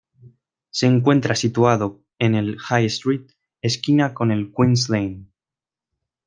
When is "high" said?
2.57-2.87